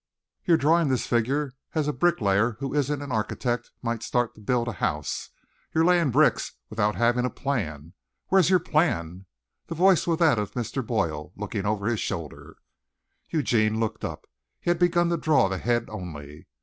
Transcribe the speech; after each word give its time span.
"You're 0.45 0.57
drawing 0.57 0.87
this 0.87 1.05
figure 1.05 1.53
as 1.75 1.87
a 1.87 1.93
bricklayer 1.93 2.53
who 2.53 2.73
isn't 2.73 3.03
an 3.03 3.11
architect 3.11 3.69
might 3.83 4.01
start 4.01 4.33
to 4.33 4.41
build 4.41 4.67
a 4.67 4.71
house. 4.81 5.29
You're 5.75 5.85
laying 5.85 6.09
bricks 6.09 6.53
without 6.71 6.95
having 6.95 7.23
a 7.23 7.29
plan. 7.29 7.93
Where's 8.29 8.49
your 8.49 8.57
plan?" 8.57 9.27
The 9.67 9.75
voice 9.75 10.07
was 10.07 10.17
that 10.17 10.39
of 10.39 10.53
Mr. 10.53 10.83
Boyle 10.83 11.33
looking 11.35 11.67
over 11.67 11.85
his 11.85 11.99
shoulder. 11.99 12.57
Eugene 13.29 13.79
looked 13.79 14.03
up. 14.03 14.25
He 14.59 14.71
had 14.71 14.79
begun 14.79 15.09
to 15.09 15.17
draw 15.17 15.47
the 15.47 15.59
head 15.59 15.87
only. 15.87 16.47